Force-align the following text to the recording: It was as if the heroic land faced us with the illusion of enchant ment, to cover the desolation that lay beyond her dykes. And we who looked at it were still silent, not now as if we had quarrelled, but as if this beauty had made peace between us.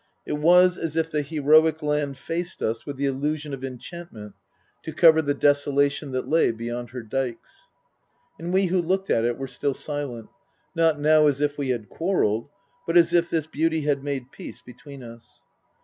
It 0.25 0.33
was 0.39 0.79
as 0.79 0.97
if 0.97 1.11
the 1.11 1.21
heroic 1.21 1.83
land 1.83 2.17
faced 2.17 2.63
us 2.63 2.87
with 2.87 2.97
the 2.97 3.05
illusion 3.05 3.53
of 3.53 3.63
enchant 3.63 4.11
ment, 4.11 4.33
to 4.81 4.91
cover 4.93 5.21
the 5.21 5.35
desolation 5.35 6.11
that 6.13 6.27
lay 6.27 6.49
beyond 6.49 6.89
her 6.89 7.03
dykes. 7.03 7.69
And 8.39 8.51
we 8.51 8.65
who 8.65 8.81
looked 8.81 9.11
at 9.11 9.25
it 9.25 9.37
were 9.37 9.45
still 9.45 9.75
silent, 9.75 10.29
not 10.73 10.99
now 10.99 11.27
as 11.27 11.39
if 11.39 11.55
we 11.55 11.69
had 11.69 11.87
quarrelled, 11.87 12.49
but 12.87 12.97
as 12.97 13.13
if 13.13 13.29
this 13.29 13.45
beauty 13.45 13.81
had 13.81 14.03
made 14.03 14.31
peace 14.31 14.63
between 14.63 15.03
us. 15.03 15.43